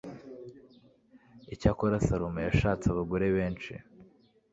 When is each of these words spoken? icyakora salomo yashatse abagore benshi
icyakora 1.53 2.03
salomo 2.07 2.39
yashatse 2.47 2.85
abagore 2.89 3.25
benshi 3.35 3.73